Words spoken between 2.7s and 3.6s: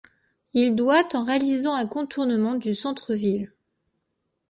centre-ville.